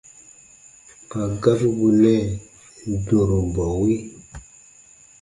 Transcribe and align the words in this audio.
Kpa 1.07 1.21
gabu 1.41 1.67
bù 1.77 1.87
nɛɛ 2.01 2.15
dũrubɔwe. 3.07 3.93